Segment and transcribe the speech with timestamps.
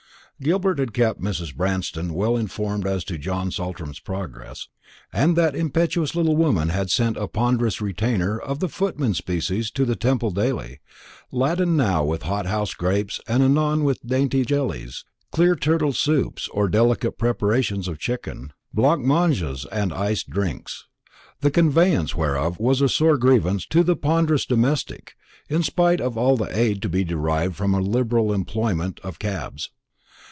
[0.43, 1.55] Gilbert had kept Mrs.
[1.55, 4.69] Branston very well informed as to John Saltram's progress,
[5.13, 9.85] and that impetuous little woman had sent a ponderous retainer of the footman species to
[9.85, 10.79] the Temple daily,
[11.31, 17.19] laden now with hothouse grapes, and anon with dainty jellies, clear turtle soups, or delicate
[17.19, 20.87] preparations of chicken, blancmanges and iced drinks;
[21.41, 25.13] the conveyance whereof was a sore grievance to the ponderous domestic,
[25.49, 29.69] in spite of all the aid to be derived from a liberal employment of cabs.